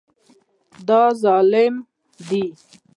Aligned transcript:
دا 0.87 1.01
ظلم 1.21 1.73
دی. 2.27 2.43